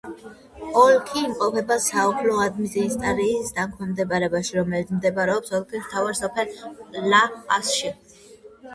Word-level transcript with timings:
ოლქი 0.83 1.19
იმყოფება 1.23 1.77
საოლქო 1.87 2.39
ადმინისტრაციის 2.45 3.53
დაქვემდებარებაში, 3.59 4.59
რომელიც 4.63 4.97
მდებარეობს 4.97 5.57
ოლქის 5.61 5.87
მთავარ 5.87 6.23
სოფელ 6.25 6.61
ლა-პასში. 7.15 7.97